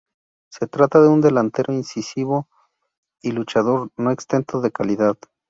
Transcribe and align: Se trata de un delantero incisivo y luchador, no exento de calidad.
Se 0.51 0.65
trata 0.65 0.99
de 0.99 1.09
un 1.09 1.21
delantero 1.21 1.71
incisivo 1.73 2.49
y 3.21 3.33
luchador, 3.33 3.91
no 3.97 4.09
exento 4.09 4.59
de 4.59 4.71
calidad. 4.71 5.15